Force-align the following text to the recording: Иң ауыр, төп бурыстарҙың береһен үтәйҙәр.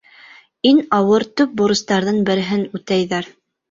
Иң 0.69 0.79
ауыр, 1.01 1.27
төп 1.43 1.55
бурыстарҙың 1.63 2.21
береһен 2.33 2.69
үтәйҙәр. 2.81 3.35